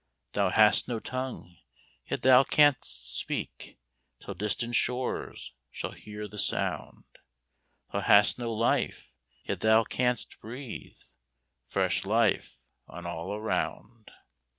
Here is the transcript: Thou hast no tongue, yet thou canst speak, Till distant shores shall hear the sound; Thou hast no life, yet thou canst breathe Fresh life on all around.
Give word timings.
Thou 0.31 0.49
hast 0.49 0.87
no 0.87 0.99
tongue, 0.99 1.57
yet 2.09 2.23
thou 2.23 2.43
canst 2.43 3.15
speak, 3.15 3.77
Till 4.19 4.33
distant 4.33 4.73
shores 4.73 5.53
shall 5.69 5.91
hear 5.91 6.27
the 6.27 6.39
sound; 6.39 7.03
Thou 7.93 7.99
hast 7.99 8.39
no 8.39 8.51
life, 8.51 9.11
yet 9.43 9.59
thou 9.59 9.83
canst 9.83 10.39
breathe 10.39 10.97
Fresh 11.67 12.03
life 12.03 12.57
on 12.87 13.05
all 13.05 13.31
around. 13.35 14.09